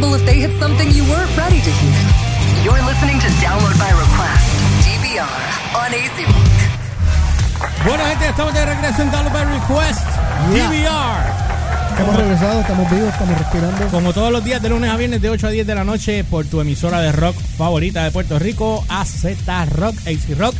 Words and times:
possible 0.00 0.14
if 0.14 0.24
they 0.24 0.40
hit 0.40 0.58
something 0.58 0.90
you 0.90 1.04
weren't 1.04 1.30
ready 1.36 1.60
to 1.60 1.70
hear. 1.70 2.00
You're 2.64 2.82
listening 2.84 3.18
to 3.20 3.28
Download 3.40 3.76
by 3.78 3.90
Request, 3.90 4.46
DVR, 4.84 5.40
on 5.76 5.92
AC 5.92 6.24
Rock. 6.26 7.84
Bueno, 7.84 8.04
gente, 8.04 8.28
estamos 8.28 8.54
de 8.54 8.64
regreso 8.66 9.02
en 9.02 9.10
Download 9.10 9.32
by 9.32 9.44
Request, 9.44 10.06
Yeah. 10.54 10.70
DVR. 10.70 11.50
Estamos 11.90 12.16
regresados, 12.16 12.60
estamos 12.62 12.90
vivos, 12.90 13.08
estamos 13.12 13.38
respirando. 13.38 13.86
Como 13.88 14.12
todos 14.12 14.32
los 14.32 14.42
días 14.42 14.62
de 14.62 14.70
lunes 14.70 14.90
a 14.90 14.96
viernes 14.96 15.20
de 15.20 15.28
8 15.28 15.46
a 15.48 15.50
10 15.50 15.66
de 15.66 15.74
la 15.74 15.84
noche 15.84 16.24
por 16.24 16.46
tu 16.46 16.60
emisora 16.60 17.00
de 17.00 17.12
rock 17.12 17.36
favorita 17.58 18.04
de 18.04 18.10
Puerto 18.10 18.38
Rico, 18.38 18.84
AZ 18.88 19.24
Rock, 19.70 19.96
AC 20.06 20.38
Rock. 20.38 20.54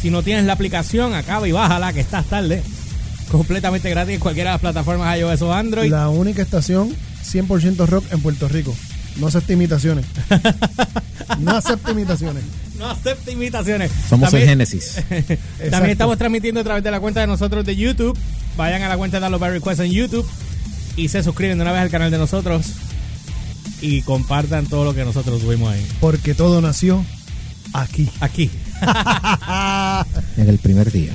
Si 0.00 0.10
no 0.10 0.22
tienes 0.22 0.44
la 0.44 0.52
aplicación, 0.52 1.14
acaba 1.14 1.48
y 1.48 1.52
bájala 1.52 1.94
que 1.94 2.00
estás 2.00 2.26
tarde. 2.26 2.62
Completamente 3.30 3.88
gratis 3.88 4.14
en 4.14 4.20
cualquiera 4.20 4.50
de 4.50 4.54
las 4.54 4.60
plataformas 4.60 5.18
iOS 5.18 5.42
o 5.42 5.54
Android. 5.54 5.90
La 5.90 6.10
única 6.10 6.42
estación 6.42 6.94
100% 7.32 7.86
rock 7.86 8.04
en 8.12 8.20
Puerto 8.20 8.48
Rico. 8.48 8.74
No 9.16 9.26
acepta 9.28 9.52
imitaciones. 9.54 10.04
No 11.40 11.52
acepta 11.56 11.90
imitaciones. 11.92 12.42
No 12.78 12.90
acepta 12.90 13.30
imitaciones. 13.30 13.90
Somos 14.08 14.30
También- 14.30 14.42
el 14.42 14.48
Génesis. 14.50 14.96
También 15.70 15.90
estamos 15.92 16.18
transmitiendo 16.18 16.60
a 16.60 16.64
través 16.64 16.84
de 16.84 16.90
la 16.90 17.00
cuenta 17.00 17.20
de 17.20 17.26
nosotros 17.26 17.64
de 17.64 17.74
YouTube. 17.76 18.16
Vayan 18.56 18.82
a 18.82 18.88
la 18.88 18.96
cuenta 18.96 19.20
de 19.20 19.28
by 19.36 19.50
Request 19.50 19.80
en 19.80 19.90
YouTube 19.92 20.26
y 20.96 21.08
se 21.08 21.22
suscriben 21.22 21.58
de 21.58 21.62
una 21.62 21.72
vez 21.72 21.82
al 21.82 21.90
canal 21.90 22.10
de 22.10 22.18
nosotros 22.18 22.66
y 23.80 24.02
compartan 24.02 24.66
todo 24.66 24.84
lo 24.84 24.94
que 24.94 25.04
nosotros 25.04 25.40
subimos 25.42 25.72
ahí. 25.72 25.86
Porque 26.00 26.34
todo 26.34 26.60
nació 26.60 27.04
aquí. 27.72 28.08
Aquí. 28.20 28.50
En 30.36 30.48
el 30.50 30.58
primer 30.58 30.92
día. 30.92 31.12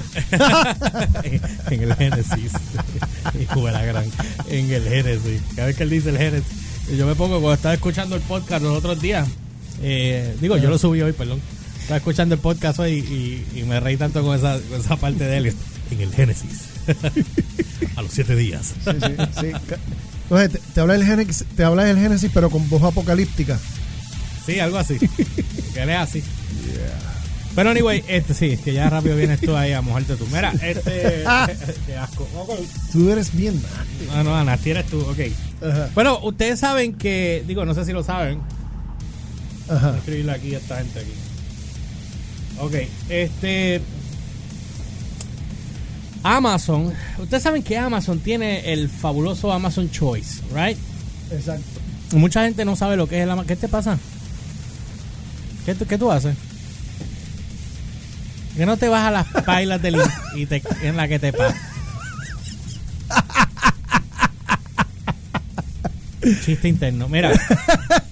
en 1.69 1.83
el 1.83 1.95
Génesis. 1.95 2.51
Hijo 3.41 3.65
de 3.65 3.71
la 3.71 3.83
gran. 3.85 4.05
En 4.49 4.71
el 4.71 4.83
Génesis. 4.83 5.41
Cada 5.55 5.67
vez 5.67 5.75
que 5.77 5.83
él 5.83 5.89
dice 5.89 6.09
el 6.09 6.17
Génesis. 6.17 6.47
Yo 6.97 7.05
me 7.07 7.15
pongo, 7.15 7.35
cuando 7.39 7.53
estaba 7.53 7.73
escuchando 7.73 8.15
el 8.15 8.21
podcast 8.21 8.63
los 8.63 8.77
otros 8.77 8.99
días, 9.01 9.27
eh, 9.81 10.35
digo, 10.41 10.57
yo 10.57 10.69
lo 10.69 10.77
subí 10.77 11.01
hoy, 11.01 11.13
perdón. 11.13 11.39
Estaba 11.79 11.97
escuchando 11.97 12.35
el 12.35 12.41
podcast 12.41 12.79
hoy 12.79 12.93
y, 13.53 13.59
y 13.59 13.63
me 13.63 13.79
reí 13.79 13.97
tanto 13.97 14.21
con 14.23 14.35
esa, 14.37 14.59
con 14.69 14.79
esa 14.79 14.95
parte 14.97 15.23
de 15.25 15.37
él. 15.37 15.53
En 15.91 16.01
el 16.01 16.13
Génesis. 16.13 16.61
A 17.97 18.01
los 18.01 18.11
siete 18.11 18.35
días. 18.35 18.73
Sí, 18.83 18.91
sí, 18.91 19.15
sí. 19.41 19.51
Ca- 19.67 19.77
Entonces, 20.23 20.51
te, 20.51 20.59
te 20.73 20.79
habla 20.81 20.95
el 20.95 21.03
Génesis, 21.05 21.45
te 21.55 21.63
habla 21.63 21.89
el 21.89 21.97
Génesis, 21.97 22.31
pero 22.33 22.49
con 22.49 22.67
voz 22.69 22.83
apocalíptica. 22.83 23.59
Sí, 24.45 24.59
algo 24.59 24.77
así. 24.77 24.97
Que 25.73 25.83
él 25.83 25.89
es 25.89 25.97
así. 25.97 26.23
Pero 27.55 27.69
anyway, 27.69 28.03
este 28.07 28.33
sí, 28.33 28.57
que 28.57 28.73
ya 28.73 28.89
rápido 28.89 29.15
vienes 29.17 29.41
tú 29.41 29.55
ahí 29.57 29.73
a 29.73 29.81
mojarte 29.81 30.15
tú. 30.15 30.25
Mira, 30.27 30.51
este. 30.61 31.23
qué 31.85 31.97
asco. 31.97 32.27
Tú 32.93 33.09
eres 33.11 33.35
bien 33.35 33.61
nasty. 33.61 34.05
No, 34.15 34.23
no, 34.23 34.35
Ana, 34.35 34.57
eres 34.63 34.85
tú, 34.87 34.99
ok. 35.01 35.19
Ajá, 35.61 35.89
Bueno, 35.93 36.19
ustedes 36.23 36.59
saben 36.59 36.93
que, 36.93 37.43
digo, 37.45 37.65
no 37.65 37.73
sé 37.73 37.83
si 37.85 37.91
lo 37.91 38.03
saben. 38.03 38.39
Voy 39.67 39.75
a 39.75 39.79
ajá. 39.79 39.97
escribirle 39.97 40.31
aquí 40.31 40.55
a 40.55 40.59
esta 40.59 40.77
gente 40.77 40.99
aquí. 40.99 41.11
Ok, 42.59 42.75
este. 43.09 43.81
Amazon. 46.23 46.93
Ustedes 47.19 47.43
saben 47.43 47.63
que 47.63 47.77
Amazon 47.77 48.19
tiene 48.19 48.71
el 48.71 48.89
fabuloso 48.89 49.51
Amazon 49.51 49.89
Choice, 49.89 50.41
¿right? 50.53 50.77
Exacto. 51.31 51.63
Mucha 52.13 52.43
gente 52.45 52.63
no 52.65 52.75
sabe 52.75 52.95
lo 52.95 53.07
que 53.07 53.17
es 53.17 53.23
el 53.23 53.29
Amazon. 53.31 53.47
¿Qué 53.47 53.55
te 53.55 53.67
pasa? 53.67 53.97
¿Qué, 55.65 55.75
tú- 55.75 55.85
qué 55.85 55.97
tú 55.97 56.11
haces? 56.11 56.35
Que 58.55 58.65
no 58.65 58.77
te 58.77 58.87
vas 58.89 59.05
a 59.07 59.11
las 59.11 59.27
pailas 59.45 59.81
del 59.81 59.95
in- 59.95 60.01
y 60.35 60.45
te, 60.45 60.61
en 60.83 60.97
la 60.97 61.07
que 61.07 61.19
te 61.19 61.31
pasa. 61.33 61.55
Chiste 66.45 66.67
interno. 66.67 67.07
Mira, 67.09 67.31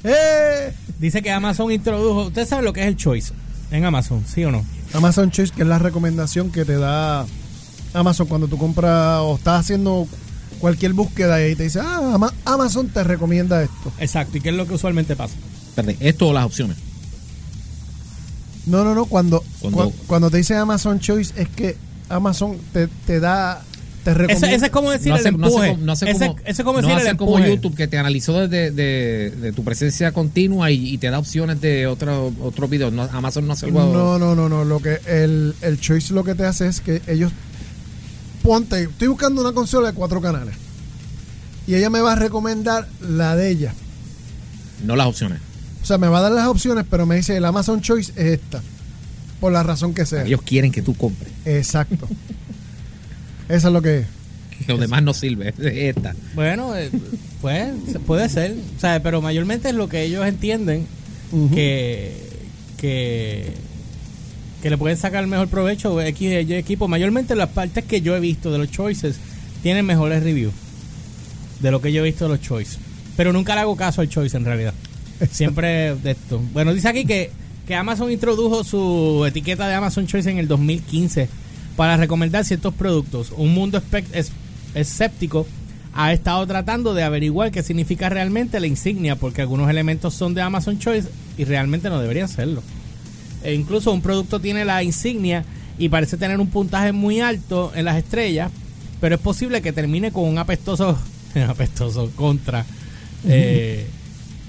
dice 1.00 1.22
que 1.22 1.32
Amazon 1.32 1.72
introdujo. 1.72 2.28
¿Usted 2.28 2.48
sabe 2.48 2.64
lo 2.64 2.74
que 2.74 2.82
es 2.82 2.88
el 2.88 2.96
Choice 2.96 3.34
en 3.72 3.86
Amazon? 3.86 4.24
¿Sí 4.28 4.44
o 4.46 4.52
no? 4.52 4.66
Amazon 4.94 5.30
Choice, 5.30 5.54
que 5.56 5.62
es 5.62 5.68
la 5.68 5.78
recomendación 5.78 6.52
que 6.52 6.66
te 6.66 6.78
da 6.78 7.26
Amazon 7.94 8.26
cuando 8.28 8.48
tú 8.48 8.58
compras 8.58 9.20
o 9.22 9.36
estás 9.36 9.60
haciendo 9.62 10.08
cualquier 10.60 10.94
búsqueda 10.94 11.46
y 11.48 11.56
te 11.56 11.64
dice, 11.64 11.80
ah, 11.82 12.14
Ama- 12.16 12.34
Amazon 12.46 12.90
te 12.90 13.04
recomienda 13.04 13.62
esto. 13.62 13.92
Exacto. 14.00 14.38
¿Y 14.38 14.42
qué 14.42 14.50
es 14.50 14.56
lo 14.56 14.66
que 14.68 14.74
usualmente 14.74 15.16
pasa? 15.16 15.36
Esto 16.00 16.30
o 16.30 16.34
las 16.34 16.46
opciones. 16.46 16.78
No, 18.70 18.84
no, 18.84 18.94
no, 18.96 19.06
cuando, 19.06 19.44
Cuando- 19.60 19.90
cua- 19.90 19.94
cuando 20.08 20.30
te 20.30 20.38
dice 20.38 20.56
Amazon 20.56 21.00
Choice 21.00 21.34
es 21.36 21.50
que 21.50 21.76
Amazon 22.10 22.58
te, 22.74 22.88
te 23.06 23.20
da, 23.20 23.64
te 24.04 24.14
recomienda. 24.14 24.48
Ese, 24.48 24.56
ese 24.56 24.66
es 24.68 24.72
como 24.72 24.92
decir 24.92 25.10
no 25.10 25.16
el 25.18 25.20
hace, 25.22 25.32
no 25.32 25.46
hace 25.48 25.56
empuje. 25.56 25.70
como- 25.72 25.86
no 25.86 25.92
hace 25.92 26.10
ese, 26.12 26.28
como, 26.28 26.40
ese 26.46 26.52
es 26.62 26.66
como 26.66 26.82
no 26.82 26.88
decir 26.88 27.02
el 27.02 27.08
hace 27.08 27.18
como 27.18 27.38
empuje. 27.38 27.56
YouTube 27.56 27.76
que 27.76 27.88
te 27.88 27.98
analizó 27.98 28.34
desde 28.48 28.72
de, 28.72 29.32
de 29.32 29.52
tu 29.54 29.64
presencia 29.64 30.12
continua 30.12 30.72
y, 30.72 30.90
y 30.94 30.98
te 30.98 31.10
da 31.10 31.20
opciones 31.20 31.60
de 31.62 31.88
otro, 31.88 32.32
otro 32.42 32.68
video. 32.68 32.90
No, 32.92 33.04
Amazon 33.04 33.46
no 33.48 33.54
hace 33.54 33.66
algo. 33.68 33.80
No, 33.94 34.18
no, 34.20 34.36
no, 34.36 34.48
no. 34.50 34.64
Lo 34.66 34.80
que 34.80 35.00
el, 35.08 35.56
el 35.62 35.80
Choice 35.80 36.14
lo 36.14 36.24
que 36.24 36.36
te 36.36 36.46
hace 36.46 36.68
es 36.68 36.80
que 36.82 37.02
ellos 37.08 37.32
ponte, 38.44 38.84
estoy 38.84 39.08
buscando 39.10 39.42
una 39.42 39.52
consola 39.52 39.90
de 39.90 39.94
cuatro 39.94 40.22
canales 40.22 40.56
y 41.68 41.76
ella 41.76 41.90
me 41.90 42.00
va 42.02 42.14
a 42.14 42.16
recomendar 42.16 42.88
la 43.02 43.36
de 43.36 43.50
ella. 43.50 43.74
no 44.84 44.96
las 44.96 45.08
opciones. 45.08 45.40
O 45.82 45.86
sea, 45.86 45.98
me 45.98 46.08
va 46.08 46.20
a 46.20 46.22
dar 46.22 46.32
las 46.32 46.48
opciones, 46.48 46.86
pero 46.90 47.06
me 47.06 47.16
dice 47.16 47.36
el 47.38 47.46
Amazon 47.46 47.82
Choice 47.82 48.12
es 48.16 48.40
esta, 48.40 48.62
por 49.40 49.52
la 49.52 49.64
razón 49.64 49.94
que 49.94 50.06
sea. 50.06 50.24
Ellos 50.26 50.42
quieren 50.42 50.72
que 50.72 50.82
tú 50.82 50.94
compres. 50.96 51.32
Exacto. 51.46 52.08
Eso 53.48 53.68
es 53.68 53.74
lo 53.74 53.82
que 53.82 54.00
es. 54.00 54.06
Lo 54.68 54.78
demás 54.78 55.02
no 55.02 55.14
sirve. 55.14 55.50
Es 55.50 55.96
esta. 55.98 56.16
Bueno, 56.36 56.76
eh, 56.76 56.92
pues 57.42 57.72
puede 58.06 58.28
ser, 58.30 58.56
o 58.78 58.80
sea, 58.80 59.02
pero 59.02 59.22
mayormente 59.22 59.70
es 59.70 59.76
lo 59.76 59.88
que 59.88 60.04
ellos 60.04 60.28
entienden 60.28 60.86
que, 61.54 62.14
que 62.78 63.54
que 64.62 64.70
le 64.70 64.78
pueden 64.78 64.98
sacar 64.98 65.26
mejor 65.28 65.48
provecho 65.48 66.00
X 66.02 66.22
Y 66.22 66.54
equipo. 66.54 66.88
Mayormente 66.88 67.36
las 67.36 67.50
partes 67.50 67.86
que 67.86 68.02
yo 68.02 68.16
he 68.16 68.20
visto 68.20 68.52
de 68.52 68.58
los 68.58 68.70
choices 68.70 69.16
tienen 69.64 69.86
mejores 69.86 70.24
reviews 70.24 70.54
de 71.62 71.72
lo 71.72 71.82
que 71.82 71.92
yo 71.92 72.02
he 72.02 72.06
visto 72.06 72.26
de 72.26 72.32
los 72.32 72.42
choices. 72.42 72.78
Pero 73.16 73.34
nunca 73.34 73.56
le 73.56 73.62
hago 73.62 73.76
caso 73.76 74.02
al 74.02 74.10
choice 74.10 74.36
en 74.36 74.46
realidad. 74.46 74.74
Siempre 75.32 75.96
de 75.96 76.12
esto. 76.12 76.42
Bueno, 76.54 76.74
dice 76.74 76.88
aquí 76.90 77.06
que, 77.06 77.32
que 77.68 77.76
Amazon 77.76 78.12
introdujo 78.12 78.64
su 78.64 79.26
etiqueta 79.28 79.68
de 79.68 79.74
Amazon 79.76 80.08
Choice 80.08 80.30
en 80.30 80.38
el 80.38 80.48
2015 80.48 81.28
para 81.76 81.98
recomendar 81.98 82.46
ciertos 82.46 82.74
productos. 82.74 83.32
Un 83.36 83.54
mundo 83.54 83.82
es- 84.14 84.32
escéptico 84.76 85.46
ha 85.94 86.14
estado 86.14 86.46
tratando 86.48 86.94
de 86.94 87.04
averiguar 87.04 87.52
qué 87.52 87.64
significa 87.64 88.10
realmente 88.10 88.60
la 88.60 88.68
insignia, 88.68 89.16
porque 89.16 89.42
algunos 89.42 89.70
elementos 89.70 90.14
son 90.14 90.34
de 90.34 90.42
Amazon 90.42 90.78
Choice 90.80 91.10
y 91.38 91.44
realmente 91.46 91.90
no 91.90 92.00
deberían 92.00 92.30
serlo. 92.30 92.62
E 93.44 93.54
incluso 93.54 93.92
un 93.92 94.02
producto 94.02 94.40
tiene 94.40 94.66
la 94.66 94.84
insignia 94.84 95.44
y 95.78 95.90
parece 95.90 96.18
tener 96.18 96.40
un 96.40 96.48
puntaje 96.50 96.92
muy 96.92 97.22
alto 97.22 97.72
en 97.76 97.86
las 97.86 97.98
estrellas, 97.98 98.52
pero 99.02 99.16
es 99.16 99.22
posible 99.22 99.62
que 99.62 99.72
termine 99.74 100.12
con 100.12 100.26
un 100.26 100.38
apestoso, 100.38 100.98
apestoso 101.48 102.12
contra 102.16 102.66
eh, 103.28 103.88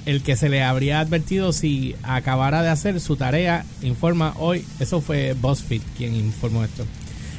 el 0.07 0.23
que 0.23 0.37
se 0.37 0.49
le 0.49 0.63
habría 0.63 1.01
advertido 1.01 1.53
si 1.53 1.95
acabara 2.03 2.63
de 2.63 2.69
hacer 2.69 3.01
su 3.01 3.17
tarea, 3.17 3.65
informa 3.83 4.35
hoy, 4.39 4.65
eso 4.79 5.01
fue 5.01 5.35
BuzzFeed 5.35 5.83
quien 5.97 6.15
informó 6.15 6.65
esto. 6.65 6.85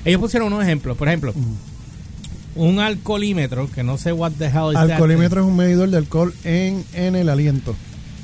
Ellos 0.05 0.19
pusieron 0.19 0.51
unos 0.51 0.63
ejemplos, 0.63 0.97
por 0.97 1.07
ejemplo, 1.07 1.33
un 2.55 2.79
alcoholímetro, 2.79 3.69
que 3.71 3.83
no 3.83 3.97
sé 3.97 4.11
what 4.11 4.31
the 4.37 4.45
hell 4.45 4.69
is 4.69 4.73
that. 4.73 4.91
Alcoholímetro 4.91 5.41
es 5.41 5.47
un 5.47 5.55
medidor 5.55 5.89
de 5.89 5.97
alcohol 5.97 6.33
en, 6.43 6.83
en 6.93 7.15
el 7.15 7.29
aliento. 7.29 7.75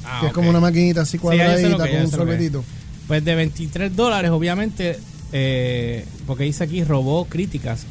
Ah, 0.06 0.20
que 0.22 0.28
es 0.28 0.34
como 0.34 0.50
una 0.50 0.60
maquinita 0.60 1.02
así 1.02 1.14
Sí, 1.14 1.18
cuadradita 1.18 1.70
ya 1.70 1.78
con 1.78 2.02
un 2.02 2.12
sorbetito. 2.12 2.64
Pues 3.08 3.24
de 3.24 3.36
23 3.36 3.96
dólares, 3.96 4.32
obviamente, 4.32 5.00
eh, 5.32 6.06
porque 6.26 6.44
dice 6.46 6.64
aquí 6.64 6.84
robó 6.84 7.26
críticas. 7.26 7.86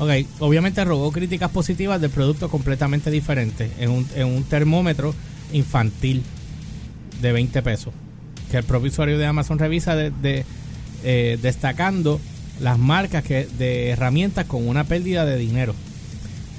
Ok, 0.00 0.10
obviamente 0.38 0.82
robó 0.82 1.12
críticas 1.12 1.50
positivas 1.50 2.00
de 2.00 2.08
productos 2.08 2.50
completamente 2.50 3.10
diferentes 3.10 3.70
en 3.78 3.90
un, 3.90 4.08
en 4.16 4.28
un 4.28 4.44
termómetro 4.44 5.14
infantil 5.52 6.22
de 7.20 7.32
20 7.32 7.60
pesos. 7.60 7.92
Que 8.50 8.56
el 8.56 8.64
propio 8.64 8.90
usuario 8.90 9.18
de 9.18 9.26
Amazon 9.26 9.58
revisa 9.58 9.94
de, 9.94 10.10
de, 10.10 10.46
eh, 11.04 11.38
destacando 11.42 12.18
las 12.60 12.78
marcas 12.78 13.22
que, 13.24 13.46
de 13.58 13.90
herramientas 13.90 14.46
con 14.46 14.66
una 14.66 14.84
pérdida 14.84 15.26
de 15.26 15.36
dinero. 15.36 15.74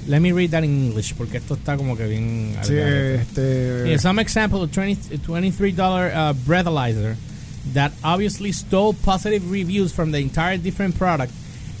Let 0.06 0.20
me 0.20 0.32
read 0.32 0.50
that 0.50 0.62
in 0.62 0.86
English, 0.86 1.14
porque 1.14 1.38
esto 1.38 1.54
está 1.54 1.76
como 1.76 1.96
que 1.96 2.06
bien... 2.06 2.56
Sí, 2.62 2.74
este, 2.76 3.88
Yeah, 3.88 3.98
some 3.98 4.22
example 4.22 4.62
of 4.62 4.70
20, 4.70 5.18
$23 5.18 6.30
uh, 6.30 6.34
breathalyzer 6.46 7.16
that 7.74 7.90
obviously 8.04 8.52
stole 8.52 8.94
positive 8.94 9.50
reviews 9.50 9.92
from 9.92 10.12
the 10.12 10.18
entire 10.18 10.58
different 10.58 10.96
product 10.96 11.32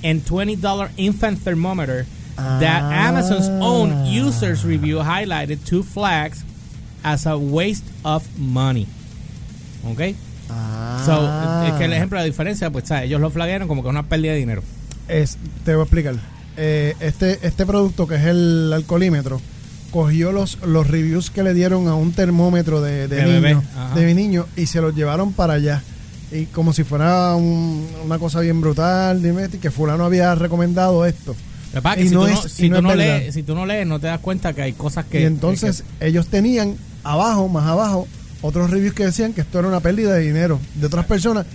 and 0.02 0.22
$20 0.24 0.90
infant 0.96 1.38
thermometer 1.42 2.06
that 2.36 2.82
Ah. 2.82 3.08
Amazon's 3.08 3.48
own 3.60 4.06
users 4.06 4.64
review 4.64 4.98
highlighted 5.00 5.58
two 5.64 5.82
flags 5.82 6.44
as 7.04 7.26
a 7.26 7.36
waste 7.36 7.84
of 8.04 8.22
money. 8.38 8.86
¿Ok? 9.84 10.14
ah, 10.50 11.02
So, 11.04 11.66
es 11.68 11.74
que 11.78 11.84
el 11.86 11.92
ejemplo 11.92 12.18
de 12.18 12.24
la 12.24 12.26
diferencia, 12.30 12.70
pues, 12.70 12.88
¿sabes? 12.88 13.04
ellos 13.06 13.20
lo 13.20 13.30
flaguearon 13.30 13.68
como 13.68 13.82
que 13.82 13.88
una 13.88 14.04
pérdida 14.04 14.32
de 14.32 14.38
dinero. 14.38 14.62
es, 15.08 15.36
te 15.64 15.72
voy 15.74 15.80
a 15.80 15.84
explicar. 15.84 16.14
Eh, 16.56 16.94
este, 17.00 17.38
este 17.46 17.64
producto 17.66 18.06
que 18.06 18.16
es 18.16 18.24
el 18.26 18.70
alcoholímetro 18.72 19.40
cogió 19.90 20.32
los, 20.32 20.58
los 20.66 20.86
reviews 20.86 21.30
que 21.30 21.42
le 21.42 21.52
dieron 21.54 21.88
a 21.88 21.94
un 21.94 22.12
termómetro 22.12 22.80
de, 22.80 23.08
de, 23.08 23.16
De 23.24 23.40
niño, 23.40 23.62
de 23.94 24.06
mi 24.06 24.14
niño 24.14 24.46
y 24.56 24.66
se 24.66 24.80
los 24.80 24.94
llevaron 24.94 25.32
para 25.32 25.54
allá. 25.54 25.82
Y 26.32 26.46
como 26.46 26.72
si 26.72 26.82
fuera 26.84 27.34
un- 27.34 27.86
una 28.04 28.18
cosa 28.18 28.40
bien 28.40 28.60
brutal, 28.60 29.22
dime, 29.22 29.48
que 29.50 29.70
fulano 29.70 30.04
había 30.04 30.34
recomendado 30.34 31.04
esto. 31.04 31.36
Y 32.04 32.08
si, 32.08 32.14
no 32.14 32.26
es- 32.46 32.52
si 32.52 32.68
tú 32.68 32.82
no 32.82 32.88
lees, 33.20 33.34
si 33.34 33.42
tú 33.42 33.54
no 33.54 33.66
lees, 33.66 33.86
no 33.86 33.98
te 34.00 34.06
das 34.06 34.20
cuenta 34.20 34.52
que 34.54 34.62
hay 34.62 34.72
cosas 34.72 35.04
que. 35.06 35.20
y 35.20 35.24
entonces 35.24 35.84
ellos 36.00 36.26
tenían 36.28 36.76
abajo, 37.04 37.48
más 37.48 37.66
abajo, 37.66 38.06
otros 38.40 38.70
reviews 38.70 38.94
que 38.94 39.04
decían 39.06 39.32
que 39.32 39.40
esto 39.42 39.58
era 39.58 39.68
una 39.68 39.80
pérdida 39.80 40.14
de 40.14 40.20
dinero 40.20 40.58
de 40.74 40.86
otras 40.86 41.04
personas 41.06 41.46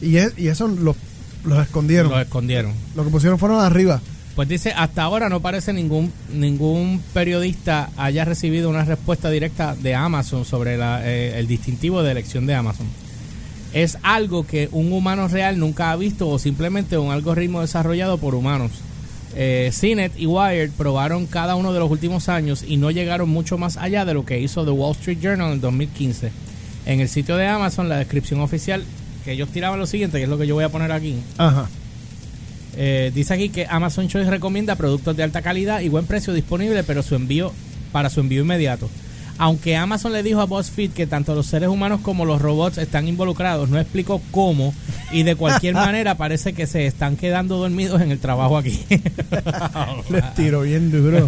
y, 0.00 0.16
es- 0.16 0.32
y 0.38 0.48
eso 0.48 0.68
los, 0.68 0.96
los 1.44 1.58
escondieron. 1.62 2.10
lo 2.10 2.20
escondieron. 2.20 2.72
Lo 2.94 3.04
que 3.04 3.10
pusieron 3.10 3.38
fueron 3.38 3.60
arriba. 3.60 4.00
Pues 4.36 4.48
dice, 4.48 4.72
hasta 4.76 5.02
ahora 5.02 5.28
no 5.28 5.40
parece 5.40 5.72
ningún 5.72 6.12
ningún 6.32 7.00
periodista 7.12 7.90
haya 7.96 8.24
recibido 8.24 8.68
una 8.68 8.84
respuesta 8.84 9.30
directa 9.30 9.76
de 9.76 9.94
Amazon 9.94 10.44
sobre 10.44 10.76
la, 10.76 11.02
eh, 11.08 11.38
el 11.38 11.46
distintivo 11.46 12.02
de 12.02 12.10
elección 12.12 12.44
de 12.46 12.54
Amazon. 12.54 12.86
Es 13.74 13.98
algo 14.02 14.46
que 14.46 14.68
un 14.72 14.92
humano 14.92 15.28
real 15.28 15.58
nunca 15.58 15.90
ha 15.90 15.96
visto 15.96 16.28
o 16.28 16.38
simplemente 16.38 16.96
un 16.96 17.10
algoritmo 17.10 17.60
desarrollado 17.60 18.18
por 18.18 18.34
humanos. 18.34 18.70
Eh, 19.36 19.72
CNET 19.78 20.12
y 20.16 20.26
Wired 20.26 20.70
probaron 20.78 21.26
cada 21.26 21.56
uno 21.56 21.72
de 21.72 21.80
los 21.80 21.90
últimos 21.90 22.28
años 22.28 22.64
y 22.66 22.76
no 22.76 22.92
llegaron 22.92 23.28
mucho 23.28 23.58
más 23.58 23.76
allá 23.76 24.04
de 24.04 24.14
lo 24.14 24.24
que 24.24 24.40
hizo 24.40 24.64
The 24.64 24.70
Wall 24.70 24.92
Street 24.92 25.18
Journal 25.20 25.52
en 25.52 25.60
2015. 25.60 26.30
En 26.86 27.00
el 27.00 27.08
sitio 27.08 27.36
de 27.36 27.48
Amazon, 27.48 27.88
la 27.88 27.98
descripción 27.98 28.40
oficial 28.40 28.84
que 29.24 29.32
ellos 29.32 29.48
tiraban 29.48 29.80
lo 29.80 29.86
siguiente, 29.86 30.18
que 30.18 30.24
es 30.24 30.30
lo 30.30 30.38
que 30.38 30.46
yo 30.46 30.54
voy 30.54 30.64
a 30.64 30.68
poner 30.68 30.92
aquí. 30.92 31.16
Ajá. 31.36 31.68
Eh, 32.76 33.10
dice 33.14 33.34
aquí 33.34 33.48
que 33.48 33.66
Amazon 33.68 34.08
Choice 34.08 34.30
recomienda 34.30 34.76
productos 34.76 35.16
de 35.16 35.22
alta 35.22 35.42
calidad 35.42 35.80
y 35.80 35.88
buen 35.88 36.06
precio 36.06 36.32
disponible, 36.32 36.84
pero 36.84 37.02
su 37.02 37.14
envío 37.14 37.52
para 37.90 38.10
su 38.10 38.20
envío 38.20 38.42
inmediato. 38.42 38.88
Aunque 39.36 39.76
Amazon 39.76 40.12
le 40.12 40.22
dijo 40.22 40.40
a 40.40 40.44
BuzzFeed 40.46 40.92
que 40.92 41.06
tanto 41.08 41.34
los 41.34 41.46
seres 41.46 41.68
humanos 41.68 42.00
como 42.02 42.24
los 42.24 42.40
robots 42.40 42.78
están 42.78 43.08
involucrados, 43.08 43.68
no 43.68 43.80
explicó 43.80 44.20
cómo 44.30 44.72
y 45.12 45.24
de 45.24 45.34
cualquier 45.34 45.74
manera 45.74 46.14
parece 46.16 46.52
que 46.52 46.66
se 46.68 46.86
están 46.86 47.16
quedando 47.16 47.56
dormidos 47.58 48.00
en 48.00 48.12
el 48.12 48.20
trabajo 48.20 48.56
aquí. 48.56 48.84
Les 50.10 50.34
tiro 50.34 50.60
bien 50.62 50.90
duro. 50.92 51.26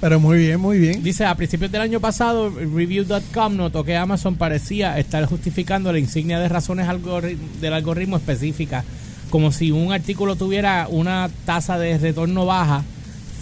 Pero 0.00 0.18
muy 0.18 0.38
bien, 0.38 0.58
muy 0.60 0.78
bien. 0.78 1.02
Dice, 1.02 1.26
a 1.26 1.34
principios 1.34 1.70
del 1.70 1.82
año 1.82 2.00
pasado, 2.00 2.50
Review.com 2.50 3.54
notó 3.56 3.84
que 3.84 3.96
Amazon 3.96 4.34
parecía 4.36 4.98
estar 4.98 5.24
justificando 5.26 5.92
la 5.92 5.98
insignia 5.98 6.38
de 6.40 6.48
razones 6.48 6.88
algori- 6.88 7.36
del 7.60 7.72
algoritmo 7.74 8.16
específica, 8.16 8.82
como 9.28 9.52
si 9.52 9.70
un 9.70 9.92
artículo 9.92 10.36
tuviera 10.36 10.86
una 10.90 11.30
tasa 11.44 11.78
de 11.78 11.98
retorno 11.98 12.46
baja, 12.46 12.82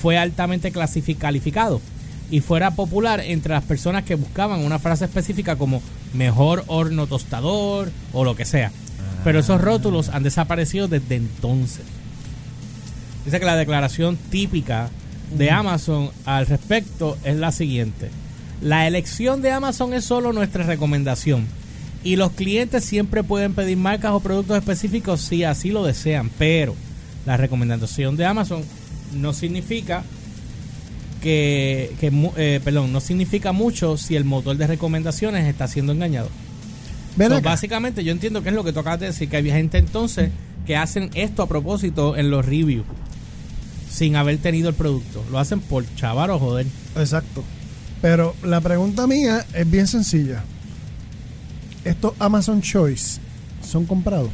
fue 0.02 0.18
altamente 0.18 0.70
calificado 1.18 1.80
y 2.30 2.40
fuera 2.40 2.72
popular 2.72 3.20
entre 3.20 3.52
las 3.52 3.64
personas 3.64 4.04
que 4.04 4.14
buscaban 4.14 4.64
una 4.64 4.78
frase 4.78 5.06
específica 5.06 5.56
como 5.56 5.82
mejor 6.14 6.64
horno 6.66 7.06
tostador 7.06 7.90
o 8.12 8.24
lo 8.24 8.36
que 8.36 8.44
sea. 8.44 8.70
Pero 9.24 9.40
esos 9.40 9.60
rótulos 9.60 10.08
han 10.10 10.22
desaparecido 10.22 10.88
desde 10.88 11.16
entonces. 11.16 11.84
Dice 13.24 13.40
que 13.40 13.46
la 13.46 13.56
declaración 13.56 14.16
típica 14.30 14.90
de 15.36 15.50
Amazon 15.50 16.10
al 16.24 16.46
respecto 16.46 17.18
es 17.24 17.36
la 17.36 17.52
siguiente. 17.52 18.10
La 18.60 18.86
elección 18.86 19.42
de 19.42 19.52
Amazon 19.52 19.92
es 19.94 20.04
solo 20.04 20.32
nuestra 20.32 20.64
recomendación 20.64 21.46
y 22.04 22.16
los 22.16 22.32
clientes 22.32 22.84
siempre 22.84 23.24
pueden 23.24 23.54
pedir 23.54 23.76
marcas 23.76 24.12
o 24.12 24.20
productos 24.20 24.56
específicos 24.56 25.20
si 25.20 25.44
así 25.44 25.70
lo 25.70 25.84
desean, 25.84 26.30
pero 26.38 26.74
la 27.26 27.36
recomendación 27.36 28.16
de 28.16 28.24
Amazon 28.24 28.62
no 29.14 29.32
significa 29.32 30.04
que, 31.22 31.94
que 32.00 32.12
eh, 32.36 32.60
perdón, 32.62 32.92
no 32.92 33.00
significa 33.00 33.52
mucho 33.52 33.96
si 33.96 34.16
el 34.16 34.24
motor 34.24 34.56
de 34.56 34.66
recomendaciones 34.66 35.46
está 35.46 35.68
siendo 35.68 35.92
engañado. 35.92 36.28
So, 37.16 37.40
básicamente 37.42 38.04
yo 38.04 38.12
entiendo 38.12 38.42
que 38.42 38.50
es 38.50 38.54
lo 38.54 38.62
que 38.62 38.72
tocas 38.72 39.00
de 39.00 39.06
decir, 39.06 39.28
que 39.28 39.38
hay 39.38 39.50
gente 39.50 39.78
entonces 39.78 40.30
que 40.66 40.76
hacen 40.76 41.10
esto 41.14 41.42
a 41.42 41.48
propósito 41.48 42.16
en 42.16 42.30
los 42.30 42.44
reviews 42.44 42.84
sin 43.90 44.16
haber 44.16 44.38
tenido 44.38 44.68
el 44.68 44.74
producto. 44.74 45.24
Lo 45.30 45.38
hacen 45.38 45.60
por 45.60 45.84
chavar 45.96 46.30
o 46.30 46.38
joder. 46.38 46.66
Exacto. 46.96 47.42
Pero 48.00 48.36
la 48.42 48.60
pregunta 48.60 49.06
mía 49.06 49.44
es 49.54 49.68
bien 49.68 49.86
sencilla. 49.86 50.44
Estos 51.84 52.12
Amazon 52.18 52.62
Choice 52.62 53.20
son 53.66 53.86
comprados. 53.86 54.30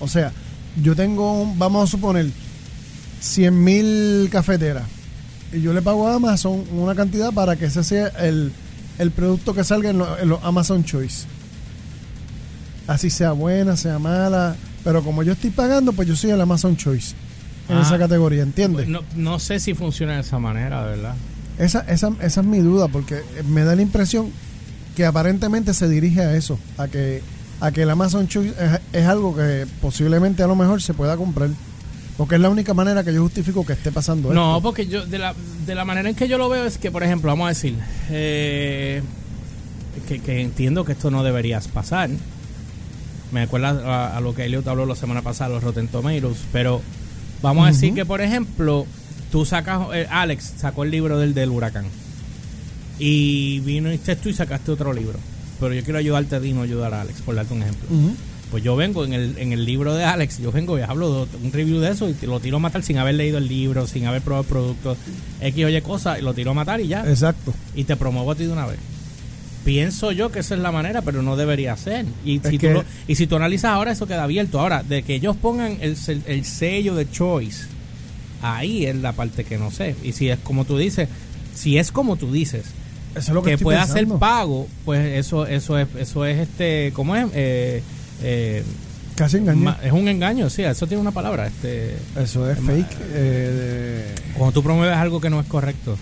O 0.00 0.08
sea, 0.08 0.32
yo 0.82 0.96
tengo, 0.96 1.52
vamos 1.56 1.88
a 1.88 1.90
suponer, 1.90 2.30
100 3.20 3.64
mil 3.64 4.28
cafeteras. 4.30 4.84
Y 5.54 5.60
yo 5.62 5.72
le 5.72 5.82
pago 5.82 6.08
a 6.08 6.14
Amazon 6.16 6.64
una 6.72 6.94
cantidad 6.94 7.32
para 7.32 7.56
que 7.56 7.66
ese 7.66 7.84
sea 7.84 8.08
el, 8.08 8.52
el 8.98 9.10
producto 9.10 9.54
que 9.54 9.62
salga 9.64 9.90
en, 9.90 9.98
lo- 9.98 10.18
en 10.18 10.28
los 10.28 10.42
Amazon 10.42 10.84
Choice. 10.84 11.26
Así 12.86 13.10
sea 13.10 13.32
buena, 13.32 13.76
sea 13.76 13.98
mala. 13.98 14.56
Pero 14.82 15.02
como 15.02 15.22
yo 15.22 15.32
estoy 15.32 15.50
pagando, 15.50 15.92
pues 15.92 16.08
yo 16.08 16.16
soy 16.16 16.30
el 16.30 16.40
Amazon 16.40 16.76
Choice. 16.76 17.14
En 17.68 17.78
Ah. 17.78 17.82
esa 17.82 17.98
categoría, 17.98 18.42
¿entiendes? 18.42 18.88
No, 18.88 19.00
no 19.16 19.38
sé 19.38 19.58
si 19.58 19.72
funciona 19.72 20.14
de 20.16 20.20
esa 20.20 20.38
manera, 20.38 20.84
de 20.84 20.90
verdad. 20.96 21.14
Esa, 21.58 21.80
esa, 21.88 22.12
esa 22.20 22.40
es 22.42 22.46
mi 22.46 22.58
duda, 22.58 22.88
porque 22.88 23.22
me 23.48 23.64
da 23.64 23.74
la 23.74 23.80
impresión 23.82 24.30
que 24.96 25.06
aparentemente 25.06 25.72
se 25.72 25.88
dirige 25.88 26.20
a 26.20 26.34
eso, 26.36 26.58
a 26.76 26.88
que, 26.88 27.22
a 27.60 27.70
que 27.72 27.82
el 27.82 27.90
Amazon 27.90 28.28
Choice 28.28 28.52
es, 28.60 28.80
es 29.02 29.06
algo 29.06 29.34
que 29.34 29.66
posiblemente 29.80 30.42
a 30.42 30.46
lo 30.46 30.56
mejor 30.56 30.82
se 30.82 30.92
pueda 30.92 31.16
comprar. 31.16 31.48
Porque 32.16 32.36
es 32.36 32.40
la 32.40 32.48
única 32.48 32.74
manera 32.74 33.02
que 33.02 33.12
yo 33.12 33.22
justifico 33.22 33.66
que 33.66 33.72
esté 33.72 33.90
pasando 33.90 34.32
No, 34.32 34.56
esto. 34.56 34.62
porque 34.62 34.86
yo 34.86 35.04
de 35.04 35.18
la, 35.18 35.34
de 35.66 35.74
la 35.74 35.84
manera 35.84 36.08
en 36.08 36.14
que 36.14 36.28
yo 36.28 36.38
lo 36.38 36.48
veo 36.48 36.64
es 36.64 36.78
que, 36.78 36.90
por 36.92 37.02
ejemplo, 37.02 37.28
vamos 37.30 37.46
a 37.46 37.48
decir, 37.48 37.74
eh, 38.10 39.02
que, 40.06 40.20
que 40.20 40.40
entiendo 40.40 40.84
que 40.84 40.92
esto 40.92 41.10
no 41.10 41.24
debería 41.24 41.60
pasar. 41.72 42.10
Me 43.32 43.42
acuerda 43.42 43.70
a, 43.70 44.16
a 44.16 44.20
lo 44.20 44.32
que 44.34 44.44
Elliot 44.44 44.66
habló 44.68 44.86
la 44.86 44.94
semana 44.94 45.22
pasada, 45.22 45.50
los 45.54 45.64
Rotten 45.64 45.88
Tomatoes, 45.88 46.38
pero 46.52 46.82
vamos 47.42 47.64
a 47.66 47.72
decir 47.72 47.92
que, 47.94 48.04
por 48.06 48.20
ejemplo, 48.20 48.86
tú 49.32 49.44
sacas, 49.44 49.88
eh, 49.92 50.06
Alex 50.08 50.54
sacó 50.56 50.84
el 50.84 50.92
libro 50.92 51.18
del, 51.18 51.34
del 51.34 51.50
huracán 51.50 51.86
y 52.98 53.58
vino 53.60 53.92
y 53.92 53.98
tú 53.98 54.28
y 54.28 54.34
sacaste 54.34 54.70
otro 54.70 54.92
libro. 54.92 55.18
Pero 55.58 55.74
yo 55.74 55.82
quiero 55.82 55.98
ayudarte 55.98 56.36
a 56.36 56.40
ti, 56.40 56.52
no 56.52 56.62
ayudar 56.62 56.94
a 56.94 57.00
Alex, 57.00 57.22
por 57.22 57.34
darte 57.34 57.54
un 57.54 57.62
ejemplo. 57.62 57.88
Ujú. 57.90 58.14
Pues 58.54 58.62
yo 58.62 58.76
vengo 58.76 59.04
en 59.04 59.12
el, 59.14 59.36
en 59.38 59.52
el 59.52 59.64
libro 59.64 59.96
de 59.96 60.04
Alex, 60.04 60.38
yo 60.38 60.52
vengo 60.52 60.78
y 60.78 60.82
hablo 60.82 61.26
de 61.26 61.36
un 61.44 61.50
review 61.52 61.80
de 61.80 61.90
eso 61.90 62.08
y 62.08 62.14
lo 62.24 62.38
tiro 62.38 62.58
a 62.58 62.60
matar 62.60 62.84
sin 62.84 62.98
haber 62.98 63.16
leído 63.16 63.36
el 63.38 63.48
libro, 63.48 63.88
sin 63.88 64.06
haber 64.06 64.22
probado 64.22 64.44
el 64.44 64.48
producto, 64.48 64.96
X 65.40 65.64
o 65.64 65.68
Y 65.68 65.80
cosas, 65.80 66.20
y 66.20 66.22
lo 66.22 66.34
tiro 66.34 66.52
a 66.52 66.54
matar 66.54 66.80
y 66.80 66.86
ya. 66.86 67.00
Exacto. 67.04 67.52
Y 67.74 67.82
te 67.82 67.96
promuevo 67.96 68.30
a 68.30 68.36
ti 68.36 68.44
de 68.44 68.52
una 68.52 68.66
vez. 68.66 68.78
Pienso 69.64 70.12
yo 70.12 70.30
que 70.30 70.38
esa 70.38 70.54
es 70.54 70.60
la 70.60 70.70
manera, 70.70 71.02
pero 71.02 71.20
no 71.20 71.34
debería 71.34 71.76
ser. 71.76 72.06
Y, 72.24 72.36
Es 72.36 72.48
si, 72.48 72.58
tú 72.58 72.68
lo- 72.70 72.84
y 73.08 73.16
si 73.16 73.26
tú 73.26 73.34
analizas 73.34 73.72
ahora, 73.72 73.90
eso 73.90 74.06
queda 74.06 74.22
abierto. 74.22 74.60
Ahora, 74.60 74.84
de 74.84 75.02
que 75.02 75.16
ellos 75.16 75.34
pongan 75.36 75.78
el, 75.80 75.96
sel- 75.96 76.22
el 76.26 76.44
sello 76.44 76.94
de 76.94 77.10
choice, 77.10 77.64
ahí 78.40 78.86
es 78.86 78.94
la 78.94 79.14
parte 79.14 79.42
que 79.42 79.58
no 79.58 79.72
sé. 79.72 79.96
Y 80.04 80.12
si 80.12 80.28
es 80.28 80.38
como 80.38 80.64
tú 80.64 80.78
dices, 80.78 81.08
si 81.56 81.76
es 81.76 81.90
como 81.90 82.14
tú 82.16 82.30
dices, 82.30 82.66
Eso 83.16 83.18
es 83.20 83.28
lo 83.30 83.42
que, 83.42 83.56
que 83.56 83.58
pueda 83.64 83.84
ser 83.86 83.94
pensando. 83.94 84.18
pago, 84.20 84.68
pues 84.84 85.04
eso 85.18 85.44
eso 85.46 85.76
es 85.76 85.88
eso 85.98 86.24
es 86.24 86.38
este 86.38 86.92
¿cómo 86.94 87.16
es? 87.16 87.26
Eh, 87.34 87.82
eh, 88.24 88.64
Casi 89.16 89.36
engañé. 89.36 89.60
ma- 89.62 89.78
es 89.82 89.92
un 89.92 90.08
engaño, 90.08 90.50
sí, 90.50 90.62
eso 90.64 90.86
tiene 90.88 91.00
una 91.00 91.12
palabra, 91.12 91.46
este 91.46 91.96
Eso 92.20 92.50
es 92.50 92.58
fake. 92.58 92.96
eh, 93.12 94.14
cuando 94.36 94.52
tú 94.52 94.62
promueves 94.64 94.96
algo 94.96 95.20
que 95.20 95.30
no 95.30 95.38
es 95.40 95.46
correcto. 95.46 95.96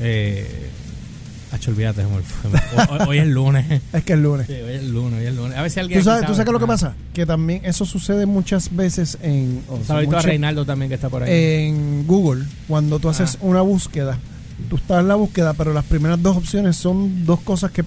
Eh 0.00 0.70
Hacho, 1.52 1.70
olvídate, 1.70 2.02
hoy, 2.04 2.22
hoy 3.06 3.18
es 3.18 3.28
lunes. 3.28 3.80
es 3.92 4.02
que 4.02 4.14
el 4.14 4.24
lunes. 4.24 4.48
Sí, 4.48 4.54
hoy 4.54 4.72
es 4.74 4.82
lunes, 4.82 5.20
hoy 5.20 5.26
es 5.26 5.34
lunes. 5.36 5.56
A 5.56 5.62
ver 5.62 5.70
si 5.70 5.78
alguien 5.78 6.00
¿Tú 6.00 6.04
sabes, 6.04 6.22
¿Tú 6.26 6.32
sabes 6.32 6.46
qué 6.46 6.50
es 6.50 6.52
lo 6.52 6.58
que 6.58 6.66
pasa? 6.66 6.94
Que 7.12 7.26
también 7.26 7.60
eso 7.64 7.84
sucede 7.84 8.26
muchas 8.26 8.74
veces 8.74 9.18
en... 9.22 9.62
o 9.68 9.76
sea, 9.76 9.86
Saludito 9.86 10.16
a 10.16 10.22
Reinaldo 10.22 10.64
también 10.66 10.88
que 10.88 10.96
está 10.96 11.08
por 11.10 11.22
ahí. 11.22 11.30
en 11.32 12.08
Google, 12.08 12.44
cuando 12.66 12.98
tú 12.98 13.08
haces 13.08 13.36
Ah. 13.36 13.38
una 13.42 13.60
búsqueda, 13.60 14.18
tú 14.68 14.74
estás 14.78 14.98
en 14.98 15.06
la 15.06 15.14
búsqueda, 15.14 15.52
pero 15.54 15.72
las 15.72 15.84
primeras 15.84 16.20
dos 16.20 16.36
opciones 16.36 16.74
son 16.74 17.24
dos 17.24 17.38
cosas 17.42 17.70
que 17.70 17.84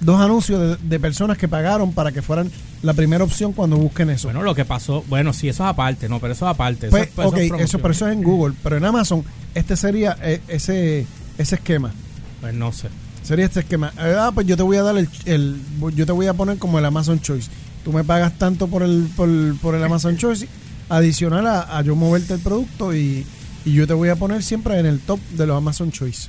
dos 0.00 0.20
anuncios 0.20 0.60
de, 0.80 0.88
de 0.88 1.00
personas 1.00 1.36
que 1.38 1.48
pagaron 1.48 1.92
para 1.92 2.12
que 2.12 2.22
fueran 2.22 2.50
la 2.82 2.94
primera 2.94 3.22
opción 3.24 3.52
cuando 3.52 3.76
busquen 3.76 4.10
eso. 4.10 4.28
bueno, 4.28 4.42
lo 4.42 4.54
que 4.54 4.64
pasó, 4.64 5.04
bueno, 5.08 5.32
sí, 5.32 5.48
eso 5.48 5.62
es 5.64 5.68
aparte, 5.70 6.08
no, 6.08 6.18
pero 6.20 6.32
eso 6.32 6.46
es 6.46 6.50
aparte. 6.54 6.88
pues, 6.88 7.08
eso, 7.08 7.20
es- 7.22 7.26
ok, 7.26 7.36
es 7.58 7.64
eso, 7.64 7.78
pero 7.78 7.92
eso 7.92 8.06
es 8.08 8.14
en 8.14 8.22
Google, 8.22 8.54
pero 8.62 8.76
en 8.76 8.84
Amazon 8.84 9.24
este 9.54 9.76
sería 9.76 10.16
eh, 10.22 10.40
ese 10.48 11.06
ese 11.38 11.54
esquema. 11.56 11.92
Pues 12.40 12.54
no 12.54 12.72
sé. 12.72 12.88
Sería 13.22 13.44
este 13.44 13.60
esquema. 13.60 13.92
Eh, 13.98 14.14
Ah, 14.18 14.30
pues 14.34 14.46
yo 14.46 14.56
te 14.56 14.62
voy 14.62 14.76
a 14.78 14.82
dar 14.82 14.96
el, 14.96 15.08
el- 15.26 15.60
yo 15.94 16.06
te 16.06 16.12
voy 16.12 16.26
a 16.26 16.34
poner 16.34 16.58
como 16.58 16.78
el 16.78 16.84
Amazon 16.84 17.20
Choice. 17.20 17.50
Tú 17.84 17.92
me 17.92 18.02
pagas 18.04 18.38
tanto 18.38 18.66
por 18.68 18.82
el 18.82 19.08
por, 19.16 19.28
por 19.58 19.74
el 19.74 19.82
Amazon 19.84 20.16
Choice 20.16 20.46
adicional 20.88 21.46
a, 21.46 21.76
a 21.78 21.82
yo 21.82 21.94
moverte 21.96 22.34
el 22.34 22.40
producto 22.40 22.94
y, 22.94 23.24
y 23.64 23.72
yo 23.72 23.86
te 23.86 23.92
voy 23.92 24.08
a 24.08 24.16
poner 24.16 24.42
siempre 24.42 24.78
en 24.78 24.86
el 24.86 25.00
top 25.00 25.20
de 25.36 25.46
los 25.46 25.56
Amazon 25.56 25.90
Choice. 25.92 26.28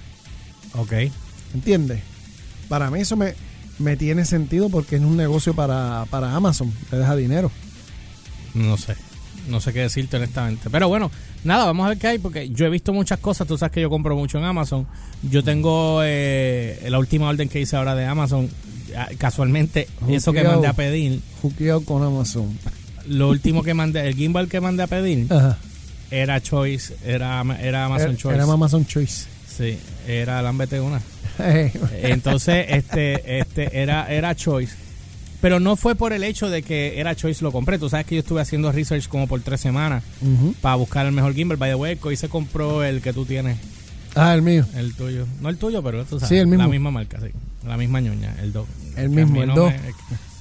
Ok. 0.75 0.93
¿Entiendes? 1.53 2.01
Para 2.69 2.89
mí 2.89 3.01
eso 3.01 3.15
me, 3.17 3.33
me 3.81 3.97
tiene 3.97 4.25
sentido 4.25 4.69
porque 4.69 4.95
es 4.97 5.01
un 5.01 5.17
negocio 5.17 5.53
para, 5.53 6.05
para 6.09 6.35
Amazon. 6.35 6.71
Te 6.89 6.97
deja 6.97 7.15
dinero. 7.15 7.51
No 8.53 8.77
sé. 8.77 8.95
No 9.47 9.59
sé 9.59 9.73
qué 9.73 9.79
decirte 9.81 10.17
honestamente. 10.17 10.69
Pero 10.69 10.87
bueno, 10.87 11.09
nada, 11.43 11.65
vamos 11.65 11.85
a 11.85 11.89
ver 11.89 11.97
qué 11.97 12.07
hay, 12.07 12.19
porque 12.19 12.49
yo 12.49 12.65
he 12.65 12.69
visto 12.69 12.93
muchas 12.93 13.19
cosas. 13.19 13.47
Tú 13.47 13.57
sabes 13.57 13.71
que 13.73 13.81
yo 13.81 13.89
compro 13.89 14.15
mucho 14.15 14.37
en 14.37 14.43
Amazon. 14.45 14.87
Yo 15.23 15.43
tengo 15.43 16.01
eh, 16.03 16.85
la 16.89 16.99
última 16.99 17.27
orden 17.27 17.49
que 17.49 17.59
hice 17.59 17.75
ahora 17.75 17.95
de 17.95 18.05
Amazon. 18.05 18.49
ah, 18.95 19.09
Casualmente, 19.17 19.87
eso 20.07 20.31
que 20.33 20.43
mandé 20.43 20.67
a 20.67 20.73
pedir, 20.73 21.21
Juqueado 21.41 21.83
con 21.83 22.03
Amazon. 22.03 22.57
lo 23.07 23.29
último 23.29 23.63
que 23.63 23.73
mandé, 23.73 24.07
el 24.07 24.15
gimbal 24.15 24.47
que 24.47 24.61
mandé 24.61 24.83
a 24.83 24.87
pedir, 24.87 25.31
Ajá. 25.33 25.57
era 26.11 26.39
Choice, 26.41 26.95
era, 27.03 27.41
era 27.59 27.85
Amazon 27.85 28.09
Era- 28.09 28.17
Choice. 28.17 28.35
Era 28.35 28.43
Amazon 28.53 28.85
Choice. 28.85 29.25
Sí, 29.57 29.77
era 30.07 30.41
la 30.41 30.51
una. 30.51 31.01
Entonces, 32.01 32.65
este, 32.69 33.39
este, 33.39 33.81
era, 33.81 34.11
era 34.11 34.35
Choice. 34.35 34.75
Pero 35.41 35.59
no 35.59 35.75
fue 35.75 35.95
por 35.95 36.13
el 36.13 36.23
hecho 36.23 36.49
de 36.49 36.61
que 36.61 36.99
era 36.99 37.15
Choice 37.15 37.43
lo 37.43 37.51
compré. 37.51 37.79
Tú 37.79 37.89
sabes 37.89 38.05
que 38.05 38.15
yo 38.15 38.19
estuve 38.21 38.41
haciendo 38.41 38.71
research 38.71 39.07
como 39.07 39.27
por 39.27 39.41
tres 39.41 39.59
semanas 39.59 40.03
para 40.61 40.75
buscar 40.75 41.05
el 41.07 41.11
mejor 41.13 41.33
gimbal. 41.33 41.57
By 41.57 41.71
the 41.71 41.75
way, 41.75 41.97
hoy 42.01 42.15
se 42.15 42.29
compró 42.29 42.83
el 42.83 43.01
que 43.01 43.11
tú 43.11 43.25
tienes, 43.25 43.57
Ah, 44.13 44.35
el 44.35 44.41
mío. 44.43 44.65
el 44.75 44.93
tuyo. 44.93 45.25
No 45.41 45.49
el 45.49 45.57
tuyo, 45.57 45.81
pero 45.81 46.03
tú 46.05 46.19
sabes. 46.19 46.29
Sí, 46.29 46.35
el 46.37 46.45
mismo. 46.47 46.63
La 46.63 46.69
misma 46.69 46.91
marca, 46.91 47.17
sí. 47.19 47.29
La 47.65 47.75
misma 47.77 48.01
ñoña, 48.01 48.35
el 48.41 48.51
2. 48.53 48.67
El 48.97 49.09
mismo, 49.09 49.41
el 49.41 49.49
2. 49.53 49.73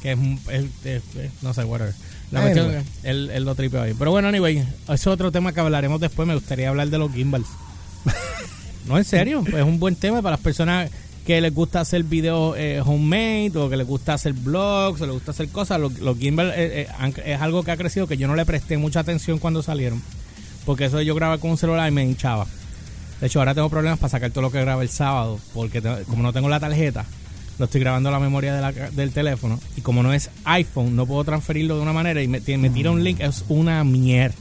Que 0.03 0.13
es, 0.13 0.19
no 1.43 1.55
sé, 1.55 1.65
whatever. 1.65 1.95
La 2.31 2.41
Anyway. 2.41 2.55
cuestión 2.65 2.85
él, 3.05 3.31
él 3.33 3.45
lo 3.45 3.55
tripeó 3.55 3.83
ahí. 3.83 3.95
Pero 3.99 4.11
bueno, 4.11 4.29
anyway, 4.29 4.59
ese 4.59 4.69
es 4.95 5.07
otro 5.07 5.31
tema 5.33 5.53
que 5.53 5.61
hablaremos 5.61 6.01
después. 6.01 6.27
Me 6.29 6.35
gustaría 6.35 6.69
hablar 6.69 6.89
de 6.91 6.99
los 6.99 7.13
gimbals. 7.13 7.47
no, 8.87 8.99
en 8.99 9.05
serio, 9.05 9.45
es 9.47 9.63
un 9.63 9.79
buen 9.79 9.97
tema 9.97 10.23
para 10.23 10.37
las 10.37 10.41
personas 10.41 10.91
que 11.27 11.41
les 11.41 11.55
gusta 11.55 11.81
hacer 11.81 12.03
videos 12.03 12.57
eh, 12.59 12.83
homemade 12.85 13.53
o 13.57 13.69
que 13.69 13.77
les 13.77 13.87
gusta 13.87 14.15
hacer 14.15 14.33
blogs 14.33 15.01
o 15.01 15.07
les 15.07 15.15
gusta 15.15 15.31
hacer 15.31 15.49
cosas. 15.49 15.81
Los, 15.81 15.99
los 16.01 16.19
gimbals 16.19 16.53
eh, 16.57 16.89
eh, 16.89 17.23
es 17.25 17.41
algo 17.41 17.63
que 17.63 17.71
ha 17.71 17.77
crecido 17.77 18.07
que 18.07 18.17
yo 18.17 18.27
no 18.27 18.35
le 18.35 18.47
presté 18.47 18.79
mucha 18.79 19.01
atención 19.01 19.39
cuando 19.39 19.63
salieron. 19.63 20.03
Porque 20.65 20.87
eso 20.87 21.01
yo 21.03 21.15
grabar 21.15 21.39
con 21.39 21.51
un 21.51 21.59
celular 21.59 21.89
y 21.89 21.95
me 21.95 22.05
hinchaba. 22.05 22.47
De 23.21 23.27
hecho, 23.27 23.39
ahora 23.39 23.55
tengo 23.55 23.69
problemas 23.69 23.99
para 23.99 24.11
sacar 24.11 24.31
todo 24.31 24.43
lo 24.43 24.51
que 24.51 24.61
grabé 24.61 24.83
el 24.83 24.91
sábado. 24.91 25.39
Porque 25.55 25.83
como 26.07 26.23
no 26.23 26.33
tengo 26.33 26.49
la 26.49 26.61
tarjeta, 26.61 27.05
lo 27.59 27.67
estoy 27.67 27.81
grabando 27.81 28.09
a 28.09 28.13
la 28.13 28.19
memoria 28.19 28.73
del 28.73 29.13
teléfono. 29.13 29.61
Y 29.77 29.83
como 29.83 30.03
no 30.03 30.13
es 30.13 30.31
iPhone, 30.45 30.97
no 30.97 31.07
puedo 31.07 31.25
transferirlo 31.25 31.77
de 31.77 31.83
una 31.83 31.93
manera 31.93 32.23
y 32.23 32.29
me, 32.29 32.41
me 32.41 32.71
tira 32.71 32.91
un 32.91 33.05
link. 33.05 33.21
Es 33.21 33.45
una 33.49 33.85
mierda. 33.85 34.37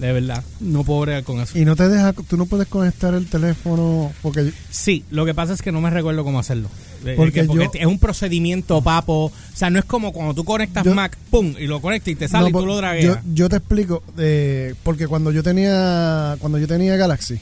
De 0.00 0.12
verdad. 0.12 0.42
No 0.60 0.82
puedo 0.82 1.00
bregar 1.02 1.24
con 1.24 1.40
eso. 1.40 1.58
Y 1.58 1.64
no 1.66 1.76
te 1.76 1.86
deja, 1.88 2.12
tú 2.14 2.36
no 2.38 2.46
puedes 2.46 2.66
conectar 2.68 3.12
el 3.14 3.26
teléfono 3.26 4.10
porque 4.22 4.50
Sí, 4.70 5.04
lo 5.10 5.26
que 5.26 5.34
pasa 5.34 5.52
es 5.52 5.60
que 5.60 5.70
no 5.72 5.80
me 5.82 5.90
recuerdo 5.90 6.24
cómo 6.24 6.38
hacerlo. 6.40 6.70
De- 7.04 7.14
Porque 7.16 7.42
que- 7.42 7.44
porque 7.46 7.64
yo- 7.74 7.80
es 7.80 7.86
un 7.86 7.98
procedimiento, 7.98 8.80
papo. 8.82 9.26
O 9.26 9.32
sea, 9.54 9.68
no 9.70 9.78
es 9.78 9.84
como 9.84 10.12
cuando 10.12 10.32
tú 10.34 10.44
conectas 10.44 10.84
Yo- 10.84 10.94
Mac, 10.94 11.16
pum, 11.30 11.54
y 11.58 11.66
lo 11.66 11.80
conectas 11.82 12.08
y 12.12 12.16
te 12.16 12.28
sale 12.28 12.44
No, 12.44 12.48
y 12.48 12.52
tú 12.62 12.66
lo 12.66 12.72
yo, 12.74 12.78
dragueas. 12.78 13.18
yo 13.34 13.48
te 13.50 13.56
explico, 13.56 14.02
eh, 14.18 14.74
porque 14.82 15.06
cuando 15.06 15.32
yo 15.32 15.42
tenía 15.42 16.36
cuando 16.40 16.58
yo 16.58 16.66
tenía 16.66 16.96
Galaxy, 16.96 17.38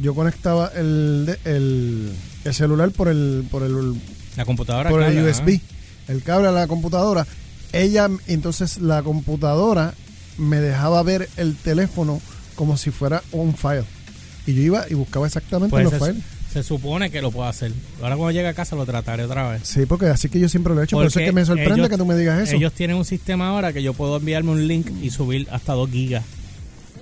yo 0.00 0.14
conectaba 0.14 0.70
el, 0.76 1.36
el, 1.44 2.12
el 2.44 2.54
celular 2.54 2.90
por 2.90 3.08
el 3.08 3.46
por 3.50 3.62
el 3.62 3.94
La 4.36 4.44
computadora. 4.44 4.90
por 4.90 5.02
el 5.02 5.14
cable, 5.14 5.30
USB, 5.30 5.60
el 6.08 6.22
cable 6.22 6.48
a 6.48 6.52
la 6.52 6.66
computadora. 6.66 7.26
Ella 7.72 8.08
entonces 8.26 8.78
la 8.78 9.02
computadora 9.02 9.94
me 10.38 10.58
dejaba 10.60 11.02
ver 11.02 11.28
el 11.36 11.56
teléfono 11.56 12.20
como 12.54 12.76
si 12.76 12.90
fuera 12.90 13.22
un 13.32 13.54
file. 13.54 13.84
Y 14.46 14.54
yo 14.54 14.62
iba 14.62 14.84
y 14.88 14.94
buscaba 14.94 15.26
exactamente 15.26 15.70
Pues 15.70 15.84
los 15.84 15.92
se, 15.92 15.98
files. 15.98 16.24
se 16.52 16.62
supone 16.62 17.10
que 17.10 17.20
lo 17.20 17.30
puedo 17.30 17.46
hacer. 17.48 17.72
Ahora 18.02 18.16
cuando 18.16 18.30
llegue 18.30 18.48
a 18.48 18.54
casa 18.54 18.74
lo 18.76 18.86
trataré 18.86 19.24
otra 19.24 19.50
vez. 19.50 19.62
Sí, 19.64 19.84
porque 19.86 20.06
así 20.06 20.28
que 20.28 20.40
yo 20.40 20.48
siempre 20.48 20.74
lo 20.74 20.80
he 20.80 20.84
hecho. 20.84 20.96
Por 20.96 21.04
eso 21.04 21.10
es 21.10 21.12
Porque 21.14 21.26
que 21.26 21.32
me 21.32 21.44
sorprende 21.44 21.74
ellos- 21.74 21.88
que 21.90 21.96
tú 21.98 22.06
me 22.06 22.16
digas 22.16 22.40
eso. 22.40 22.56
Ellos 22.56 22.72
tienen 22.72 22.96
un 22.96 23.04
sistema 23.04 23.48
ahora 23.48 23.72
que 23.72 23.82
yo 23.82 23.92
puedo 23.94 24.16
enviarme 24.16 24.50
un 24.52 24.66
link 24.66 24.88
y 25.02 25.10
subir 25.10 25.46
hasta 25.50 25.74
2 25.74 25.90
gigas. 25.90 26.24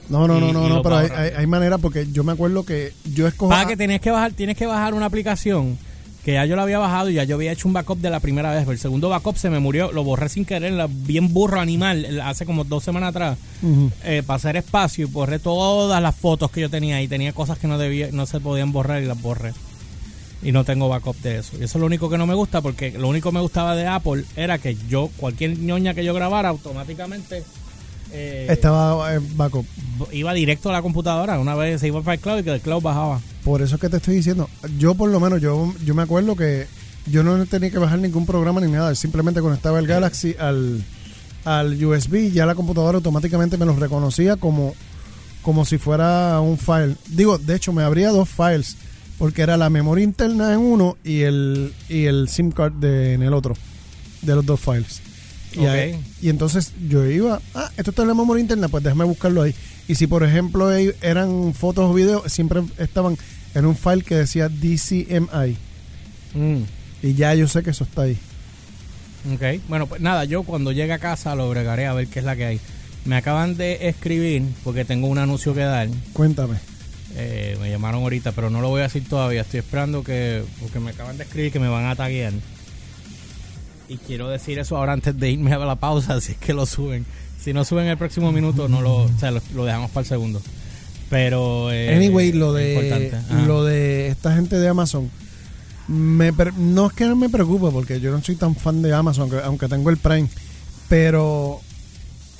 no, 0.09 0.26
no, 0.28 0.38
no, 0.40 0.49
y- 0.49 0.52
no, 0.52 0.66
y 0.66 0.69
no, 0.71 0.83
pero 0.83 0.99
hay, 0.99 1.09
hay, 1.14 1.31
hay 1.37 1.47
manera 1.47 1.78
porque 1.78 2.07
yo 2.12 2.23
me 2.25 2.33
acuerdo 2.33 2.64
que 2.64 2.93
yo 3.12 3.26
escojo. 3.26 3.50
Para 3.50 3.66
que 3.66 3.76
tienes 3.76 4.00
que 4.00 4.11
bajar, 4.11 4.33
tienes 4.33 4.57
que 4.57 4.66
bajar 4.66 4.95
una 4.95 5.07
aplicación 5.07 5.76
que 6.26 6.33
ya 6.33 6.45
yo 6.45 6.56
la 6.56 6.62
había 6.64 6.80
bajado 6.80 7.09
y 7.09 7.14
ya 7.14 7.23
yo 7.23 7.37
había 7.37 7.52
hecho 7.52 7.68
un 7.68 7.75
backup 7.75 7.99
de 8.00 8.11
la 8.11 8.18
primera 8.18 8.50
vez. 8.50 8.62
Pero 8.62 8.73
el 8.73 8.78
segundo 8.80 9.09
backup 9.09 9.37
se 9.37 9.49
me 9.49 9.61
murió, 9.61 9.92
lo 9.92 10.02
borré 10.02 10.28
sin 10.28 10.45
querer, 10.45 10.73
la- 10.73 10.88
bien 10.90 11.33
burro 11.33 11.61
animal, 11.61 12.21
hace 12.21 12.45
como 12.45 12.64
dos 12.64 12.83
semanas 12.83 13.11
atrás. 13.11 13.38
Eh, 14.02 14.25
para 14.26 14.37
hacer 14.37 14.56
espacio 14.56 15.06
y 15.06 15.09
borré 15.09 15.38
todas 15.38 16.02
las 16.02 16.16
fotos 16.16 16.50
que 16.50 16.61
yo 16.62 16.68
tenía 16.68 17.00
y 17.00 17.06
tenía 17.06 17.33
cosas 17.33 17.59
que 17.59 17.68
no 17.68 17.78
debía, 17.78 18.09
no 18.11 18.26
se 18.26 18.40
podían 18.40 18.73
borrar 18.73 19.00
y 19.02 19.06
las 19.06 19.23
borré. 19.23 19.52
Y 20.42 20.50
no 20.50 20.64
tengo 20.64 20.88
backup 20.88 21.16
de 21.23 21.38
eso. 21.38 21.52
Y 21.61 21.62
eso 21.62 21.78
es 21.78 21.80
lo 21.80 21.87
único 21.87 22.11
que 22.11 22.18
no 22.18 22.26
me 22.26 22.35
gusta 22.35 22.61
porque 22.61 22.90
lo 22.90 23.09
único 23.09 23.30
que 23.30 23.35
me 23.37 23.40
gustaba 23.40 23.76
de 23.76 23.87
Apple 23.87 24.25
era 24.35 24.59
que 24.59 24.76
yo, 24.88 25.11
cualquier 25.18 25.56
ñoña 25.59 25.95
que 25.95 26.04
yo 26.04 26.12
grabara, 26.12 26.49
automáticamente 26.49 27.45
eh, 28.12 28.46
Estaba 28.50 29.14
eh, 29.14 29.20
backup. 29.34 29.66
iba 30.12 30.32
directo 30.34 30.70
a 30.70 30.72
la 30.72 30.82
computadora. 30.82 31.38
Una 31.38 31.54
vez 31.54 31.80
se 31.80 31.88
iba 31.88 32.00
para 32.02 32.14
el 32.14 32.20
cloud 32.20 32.38
y 32.38 32.42
que 32.42 32.52
el 32.52 32.60
cloud 32.60 32.82
bajaba. 32.82 33.20
Por 33.44 33.62
eso 33.62 33.76
es 33.76 33.80
que 33.80 33.88
te 33.88 33.98
estoy 33.98 34.16
diciendo. 34.16 34.48
Yo, 34.78 34.94
por 34.94 35.10
lo 35.10 35.20
menos, 35.20 35.40
yo, 35.40 35.72
yo 35.84 35.94
me 35.94 36.02
acuerdo 36.02 36.36
que 36.36 36.66
yo 37.06 37.22
no 37.22 37.44
tenía 37.46 37.70
que 37.70 37.78
bajar 37.78 37.98
ningún 37.98 38.26
programa 38.26 38.60
ni 38.60 38.70
nada. 38.70 38.94
Simplemente 38.94 39.40
conectaba 39.40 39.78
el 39.78 39.86
Galaxy 39.86 40.34
al, 40.38 40.82
al 41.44 41.84
USB 41.84 42.14
y 42.16 42.30
ya 42.32 42.46
la 42.46 42.54
computadora 42.54 42.96
automáticamente 42.96 43.56
me 43.56 43.66
los 43.66 43.78
reconocía 43.78 44.36
como, 44.36 44.75
como 45.42 45.64
si 45.64 45.78
fuera 45.78 46.40
un 46.40 46.58
file. 46.58 46.96
Digo, 47.08 47.38
de 47.38 47.54
hecho, 47.54 47.72
me 47.72 47.82
abría 47.82 48.10
dos 48.10 48.28
files 48.28 48.76
porque 49.18 49.42
era 49.42 49.56
la 49.56 49.70
memoria 49.70 50.04
interna 50.04 50.52
en 50.52 50.58
uno 50.60 50.96
y 51.04 51.20
el, 51.22 51.72
y 51.88 52.04
el 52.04 52.28
SIM 52.28 52.50
card 52.50 52.72
de, 52.75 53.14
en 53.14 53.22
el 53.22 53.32
otro, 53.32 53.54
de 54.22 54.34
los 54.34 54.44
dos 54.44 54.60
files. 54.60 55.00
Y, 55.56 55.60
Ok. 55.60 55.66
ahí- 55.68 56.00
y 56.22 56.28
entonces 56.28 56.72
yo 56.88 57.04
iba, 57.06 57.40
ah, 57.54 57.70
esto 57.76 57.90
está 57.90 58.02
en 58.02 58.08
la 58.08 58.14
memoria 58.14 58.40
interna, 58.42 58.68
pues 58.68 58.84
déjame 58.84 59.04
buscarlo 59.04 59.42
ahí. 59.42 59.54
Y 59.88 59.94
si 59.94 60.06
por 60.06 60.22
ejemplo 60.25 60.70
eran 60.72 61.54
fotos 61.54 61.90
o 61.90 61.94
videos, 61.94 62.30
siempre 62.32 62.62
estaban 62.78 63.16
en 63.54 63.64
un 63.66 63.76
file 63.76 64.02
que 64.02 64.16
decía 64.16 64.48
DCMI. 64.48 65.56
Y 67.02 67.14
ya 67.14 67.34
yo 67.34 67.48
sé 67.48 67.62
que 67.62 67.70
eso 67.70 67.84
está 67.84 68.02
ahí. 68.02 68.18
Ok. 69.32 69.60
Bueno, 69.68 69.86
pues 69.86 70.00
nada, 70.00 70.25
yo 70.25 70.42
cuando 70.42 70.72
llegue 70.72 70.92
a 70.92 70.98
casa 70.98 71.34
lo 71.34 71.48
bregaré 71.50 71.86
a 71.86 71.92
ver 71.94 72.06
qué 72.08 72.18
es 72.20 72.25
la 72.25 72.36
que 72.36 72.44
hay. 72.44 72.60
Me 73.04 73.16
acaban 73.16 73.56
de 73.56 73.88
escribir 73.88 74.42
porque 74.64 74.84
tengo 74.84 75.06
un 75.06 75.18
anuncio 75.18 75.54
que 75.54 75.60
dar. 75.60 75.88
Cuéntame. 76.12 76.56
Eh, 77.14 77.56
me 77.60 77.70
llamaron 77.70 78.02
ahorita, 78.02 78.32
pero 78.32 78.50
no 78.50 78.60
lo 78.60 78.68
voy 78.68 78.80
a 78.80 78.84
decir 78.84 79.08
todavía. 79.08 79.40
Estoy 79.42 79.60
esperando 79.60 80.02
que. 80.04 80.42
Porque 80.60 80.80
me 80.80 80.90
acaban 80.90 81.16
de 81.16 81.25
escribir 81.25 81.50
que 81.52 81.60
me 81.60 81.68
van 81.68 81.86
a 81.86 81.96
taguear. 81.96 82.32
Y 83.88 83.97
quiero 83.99 84.28
decir 84.28 84.59
eso 84.59 84.76
ahora 84.76 84.93
antes 84.93 85.19
de 85.19 85.31
irme 85.31 85.52
a 85.52 85.59
la 85.59 85.76
pausa, 85.76 86.21
si 86.21 86.33
es 86.33 86.38
que 86.38 86.52
lo 86.55 86.66
suben. 86.66 87.05
Si 87.43 87.52
no 87.52 87.64
suben 87.64 87.87
el 87.87 87.97
próximo 87.97 88.33
minuto, 88.33 88.69
no 88.69 88.81
lo, 88.83 88.97
o 89.05 89.11
sea, 89.21 89.31
lo, 89.31 89.40
lo 89.55 89.64
dejamos 89.64 89.90
para 89.90 90.02
el 90.02 90.09
segundo. 90.09 90.43
Pero. 91.09 91.71
eh, 91.73 91.95
anyway, 91.95 92.33
lo 92.33 92.52
de, 92.52 93.12
lo 93.47 93.64
de 93.64 94.09
esta 94.09 94.35
gente 94.35 94.59
de 94.59 94.69
Amazon, 94.69 95.09
me, 95.87 96.33
no 96.57 96.87
es 96.88 96.93
que 96.95 97.05
no 97.07 97.14
me 97.14 97.28
preocupe, 97.28 97.71
porque 97.71 98.00
yo 98.00 98.11
no 98.11 98.21
soy 98.23 98.35
tan 98.35 98.57
fan 98.57 98.83
de 98.83 98.93
Amazon, 98.93 99.23
aunque, 99.31 99.38
aunque 99.47 99.69
tengo 99.69 99.90
el 99.90 99.99
Prime, 99.99 100.28
pero 100.88 101.61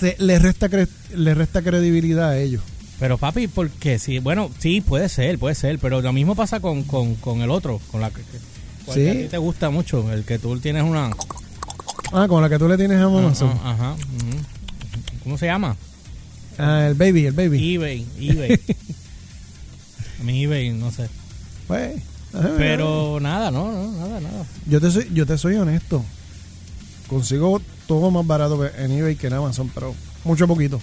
te- 0.00 0.17
le, 0.19 0.38
resta 0.41 0.69
cre- 0.69 0.88
le 1.15 1.35
resta 1.35 1.62
credibilidad 1.62 2.31
a 2.31 2.38
ellos. 2.38 2.62
Pero 2.99 3.19
papi, 3.19 3.47
¿por 3.47 3.71
qué? 3.71 3.99
Sí, 4.00 4.19
bueno, 4.19 4.50
sí, 4.59 4.81
puede 4.81 5.09
ser, 5.09 5.38
puede 5.38 5.55
ser, 5.55 5.79
pero 5.79 6.00
lo 6.00 6.12
mismo 6.12 6.35
pasa 6.35 6.59
con, 6.61 6.83
con, 6.83 7.15
con 7.17 7.43
el 7.43 7.50
otro, 7.50 7.81
con 7.93 8.00
la 8.00 8.11
que, 8.11 8.23
Sí. 8.93 9.00
que 9.00 9.11
a 9.11 9.12
ti 9.15 9.25
te 9.29 9.38
gusta 9.38 9.69
mucho, 9.71 10.12
el 10.12 10.25
que 10.25 10.38
tú 10.38 10.59
tienes 10.61 10.85
una... 10.85 11.11
Ah, 12.13 12.27
con 12.29 12.41
la 12.43 12.49
que 12.49 12.59
tú 12.59 12.69
le 12.69 12.77
tienes 12.77 12.99
a 13.01 13.05
Amazon. 13.05 13.51
Ajá, 13.51 13.71
ajá, 13.73 13.93
ujú. 13.93 14.39
¿Cómo 15.25 15.39
se 15.39 15.47
llama? 15.47 15.77
Ah, 16.59 16.87
el 16.89 16.95
baby, 16.95 17.27
el 17.27 17.33
baby. 17.35 17.75
eBay, 17.75 18.07
eBay. 18.19 18.53
a 20.21 20.23
mí 20.25 20.45
eBay, 20.45 20.71
no 20.71 20.91
sé. 20.91 21.09
Pues, 21.67 22.01
ajá, 22.33 22.51
Pero 22.57 23.19
nada, 23.21 23.51
no, 23.51 23.71
no, 23.73 23.91
nada, 23.93 24.21
nada. 24.21 24.45
Yo 24.67 24.81
te 24.81 24.91
soy, 24.91 25.11
yo 25.13 25.27
te 25.27 25.37
soy 25.37 25.57
honesto. 25.57 26.05
Consigo 27.09 27.61
todo 27.87 28.11
más 28.11 28.27
barato 28.27 28.59
que 28.61 28.83
en 28.83 28.93
eBay 28.93 29.17
que 29.17 29.27
en 29.29 29.35
Amazon, 29.35 29.71
pero 29.75 29.95
mucho 30.25 30.47
poquito, 30.49 30.77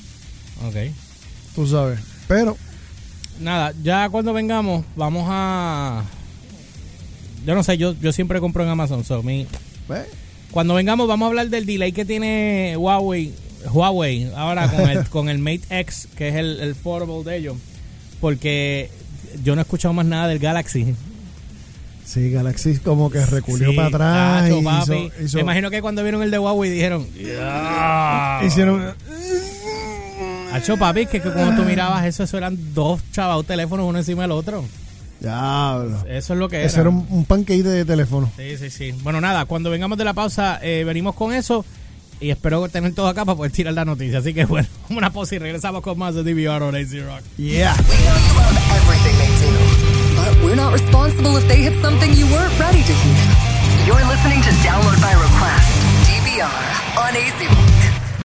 Ok. 0.65 0.75
tú 1.55 1.67
sabes. 1.67 1.99
Pero 2.27 2.57
Nada, 3.39 3.73
ya 3.81 4.09
cuando 4.09 4.31
vengamos, 4.31 4.85
vamos 4.95 5.25
a... 5.27 6.03
Yo 7.45 7.55
no 7.55 7.63
sé, 7.63 7.77
yo, 7.79 7.93
yo 7.99 8.13
siempre 8.13 8.39
compro 8.39 8.63
en 8.63 8.69
Amazon, 8.69 9.03
so, 9.03 9.23
mi, 9.23 9.47
pues, 9.87 10.05
Cuando 10.53 10.75
vengamos 10.75 11.07
vamos 11.07 11.25
a 11.25 11.29
hablar 11.29 11.49
del 11.49 11.65
delay 11.65 11.91
que 11.91 12.05
tiene 12.05 12.75
Huawei, 12.77 13.33
Huawei 13.71 14.29
ahora 14.35 14.69
con 14.69 14.89
el, 14.89 15.09
con 15.09 15.29
el 15.29 15.39
Mate 15.39 15.61
X, 15.69 16.07
que 16.15 16.29
es 16.29 16.35
el, 16.35 16.59
el 16.61 16.75
foldable 16.75 17.23
de 17.29 17.37
ellos. 17.37 17.57
Porque 18.21 18.89
yo 19.43 19.55
no 19.55 19.61
he 19.61 19.63
escuchado 19.63 19.93
más 19.93 20.05
nada 20.05 20.27
del 20.27 20.37
Galaxy. 20.39 20.93
sí, 22.05 22.29
Galaxy 22.29 22.77
como 22.77 23.09
que 23.09 23.25
reculió 23.25 23.71
Sí, 23.71 23.75
para 23.75 23.87
atrás. 23.87 24.43
tacho, 24.43 24.59
y 24.59 24.63
papi. 24.63 24.81
hizo- 24.93 25.23
hizo- 25.25 25.37
Me 25.37 25.41
imagino 25.41 25.69
que 25.71 25.81
cuando 25.81 26.03
vieron 26.03 26.21
el 26.21 26.29
de 26.31 26.37
Huawei 26.39 26.69
dijeron... 26.69 27.07
"Ya". 27.15 28.39
hicieron. 28.45 28.93
Hacho, 30.53 30.77
papi, 30.77 31.07
que, 31.07 31.19
que 31.19 31.31
cuando 31.31 31.63
tú 31.63 31.67
mirabas 31.67 32.05
eso, 32.05 32.23
eso 32.23 32.37
eran 32.37 32.55
dos 32.75 33.01
chavados 33.11 33.45
teléfonos 33.47 33.87
uno 33.89 33.97
encima 33.97 34.21
del 34.21 34.31
otro. 34.31 34.63
Diablo. 35.23 35.97
Eso 36.07 36.33
es 36.33 36.39
lo 36.39 36.49
que 36.49 36.57
era. 36.57 36.65
Eso 36.65 36.81
era 36.81 36.89
un, 36.89 37.07
un 37.09 37.25
pancake 37.25 37.63
de 37.63 37.85
teléfono. 37.85 38.29
Sí, 38.35 38.57
sí, 38.57 38.69
sí. 38.69 38.91
Bueno, 39.03 39.21
nada, 39.21 39.45
cuando 39.45 39.69
vengamos 39.69 39.97
de 39.97 40.03
la 40.03 40.13
pausa, 40.13 40.59
eh, 40.61 40.83
venimos 40.85 41.15
con 41.15 41.33
eso. 41.33 41.65
Y 42.19 42.29
espero 42.29 42.67
tener 42.69 42.93
todo 42.93 43.07
acá 43.07 43.25
para 43.25 43.35
poder 43.35 43.51
tirar 43.51 43.73
la 43.73 43.85
noticia. 43.85 44.19
Así 44.19 44.33
que 44.33 44.45
bueno, 44.53 44.67
una 44.89 45.11
pausa 45.11 45.35
y 45.35 45.39
regresamos 45.39 45.81
con 45.81 45.97
más 45.97 46.13
de 46.15 46.23
DVR 46.23 46.61
on 46.63 46.75
AC 46.75 46.91
Rock. 47.05 47.23
Yeah. 47.37 47.73
We 47.89 47.95
know 48.03 48.15
you 48.15 48.33
love 48.37 48.57
everything 48.75 49.15
they 49.17 49.31
do, 49.39 50.15
but 50.15 50.43
we're 50.43 50.55
not 50.55 50.73
responsible 50.73 51.37
if 51.37 51.47
they 51.47 51.61
hit 51.63 51.73
something 51.81 52.13
you 52.13 52.25
weren't 52.27 52.57
ready 52.59 52.83
to 52.83 52.93
hear. 52.93 53.27
You're 53.87 54.05
listening 54.07 54.41
to 54.43 54.51
Download 54.63 54.99
by 55.01 55.11
Request, 55.11 55.67
DVR 56.07 56.99
on 56.99 57.15
AC 57.15 57.62